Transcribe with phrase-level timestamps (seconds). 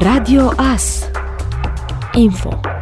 [0.00, 1.10] Radio AS
[2.14, 2.77] Info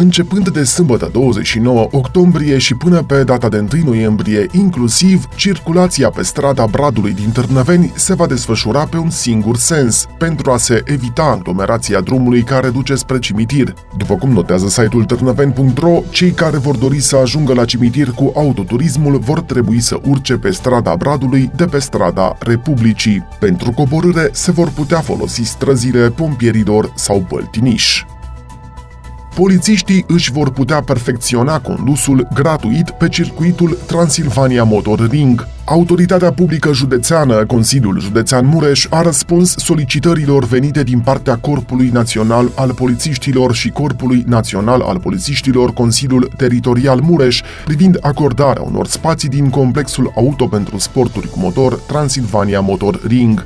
[0.00, 6.22] Începând de sâmbătă 29 octombrie și până pe data de 1 noiembrie inclusiv, circulația pe
[6.22, 11.22] strada Bradului din Târnăveni se va desfășura pe un singur sens, pentru a se evita
[11.22, 13.74] aglomerația drumului care duce spre cimitir.
[13.96, 19.18] După cum notează site-ul târnăveni.ro, cei care vor dori să ajungă la cimitir cu autoturismul
[19.18, 23.24] vor trebui să urce pe strada Bradului de pe strada Republicii.
[23.40, 28.04] Pentru coborâre se vor putea folosi străzile pompierilor sau Băltiniș
[29.40, 37.46] polițiștii își vor putea perfecționa condusul gratuit pe circuitul Transilvania Motor Ring, Autoritatea Publică Județeană,
[37.46, 44.24] Consiliul Județean Mureș, a răspuns solicitărilor venite din partea Corpului Național al Polițiștilor și Corpului
[44.26, 51.28] Național al Polițiștilor Consiliul Teritorial Mureș privind acordarea unor spații din complexul auto pentru sporturi
[51.28, 53.44] cu motor Transilvania Motor Ring.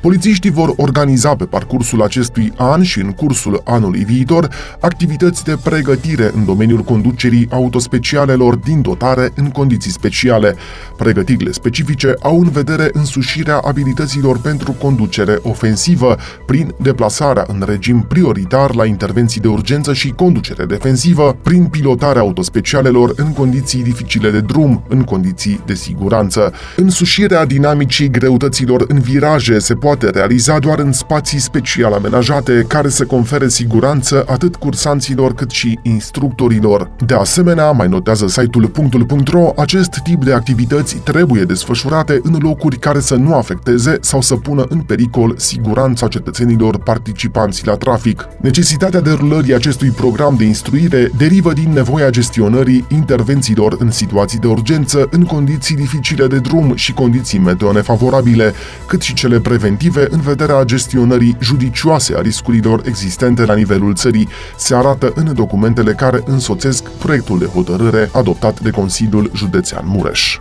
[0.00, 4.48] Polițiștii vor organiza pe parcursul acestui an și în cursul anului viitor
[4.80, 10.54] activități de pregătire în domeniul conducerii autospecialelor din dotare în condiții speciale.
[10.96, 18.74] Pregătirile specifice au în vedere însușirea abilităților pentru conducere ofensivă prin deplasarea în regim prioritar
[18.74, 24.84] la intervenții de urgență și conducere defensivă, prin pilotarea autospecialelor în condiții dificile de drum,
[24.88, 26.52] în condiții de siguranță.
[26.76, 33.04] Însușirea dinamicii greutăților în viraje se poate realiza doar în spații special amenajate care să
[33.04, 36.90] confere siguranță atât cursanților cât și instructorilor.
[37.06, 43.00] De asemenea, mai notează site-ul punctul.ro, acest tip de activități trebuie desfășurate în locuri care
[43.00, 48.28] să nu afecteze sau să pună în pericol siguranța cetățenilor participanți la trafic.
[48.40, 55.08] Necesitatea derulării acestui program de instruire derivă din nevoia gestionării intervențiilor în situații de urgență,
[55.10, 58.52] în condiții dificile de drum și condiții meteo nefavorabile,
[58.86, 64.74] cât și cele preventive în vederea gestionării judicioase a riscurilor existente la nivelul țării, se
[64.74, 70.38] arată în documentele care însoțesc proiectul de hotărâre adoptat de Consiliul Județean Mureș.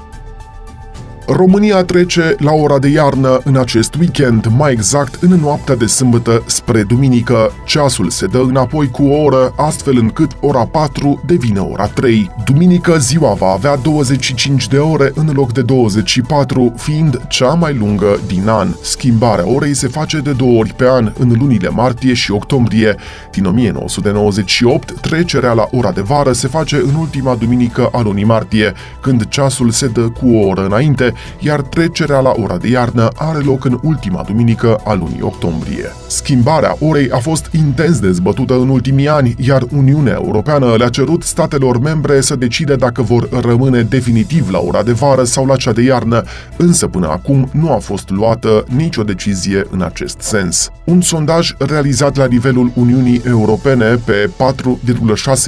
[1.36, 6.44] România trece la ora de iarnă în acest weekend, mai exact în noaptea de sâmbătă
[6.46, 7.54] spre duminică.
[7.66, 12.32] Ceasul se dă înapoi cu o oră, astfel încât ora 4 devine ora 3.
[12.46, 18.20] Duminică ziua va avea 25 de ore în loc de 24, fiind cea mai lungă
[18.28, 18.68] din an.
[18.82, 22.96] Schimbarea orei se face de două ori pe an, în lunile martie și octombrie.
[23.32, 28.74] Din 1998, trecerea la ora de vară se face în ultima duminică a lunii martie,
[29.02, 33.40] când ceasul se dă cu o oră înainte, iar trecerea la ora de iarnă are
[33.40, 35.92] loc în ultima duminică a lunii octombrie.
[36.08, 41.80] Schimbarea orei a fost intens dezbătută în ultimii ani, iar Uniunea Europeană le-a cerut statelor
[41.80, 45.82] membre să decide dacă vor rămâne definitiv la ora de vară sau la cea de
[45.82, 46.24] iarnă,
[46.58, 50.70] însă până acum nu a fost luată nicio decizie în acest sens.
[50.84, 54.30] Un sondaj realizat la nivelul Uniunii Europene pe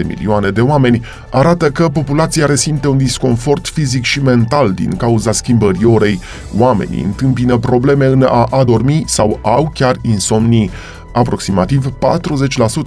[0.01, 1.01] 4,6 milioane de oameni
[1.31, 6.19] arată că populația resimte un disconfort fizic și mental din cauza schimbării schimbării orei.
[6.57, 10.69] Oamenii întâmpină probleme în a adormi sau au chiar insomnii.
[11.13, 11.91] Aproximativ 40%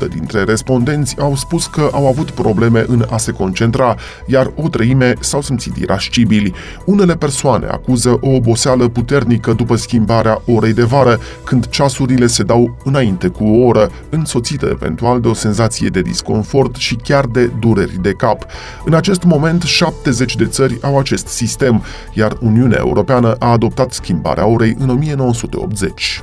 [0.08, 5.14] dintre respondenți au spus că au avut probleme în a se concentra, iar o treime
[5.20, 6.54] s-au simțit irascibili.
[6.84, 12.76] Unele persoane acuză o oboseală puternică după schimbarea orei de vară, când ceasurile se dau
[12.84, 17.98] înainte cu o oră, însoțită eventual de o senzație de disconfort și chiar de dureri
[18.02, 18.44] de cap.
[18.84, 21.82] În acest moment, 70 de țări au acest sistem,
[22.12, 26.22] iar Uniunea Europeană a adoptat schimbarea orei în 1980.